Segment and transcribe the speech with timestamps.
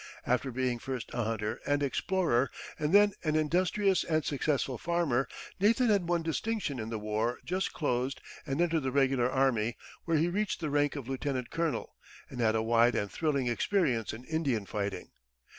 [0.25, 5.27] After being first a hunter and explorer, and then an industrious and successful farmer,
[5.59, 10.17] Nathan had won distinction in the war just closed and entered the regular army, where
[10.17, 11.97] he reached the rank of lieutenant colonel
[12.31, 15.11] and had a wide and thrilling experience in Indian fighting.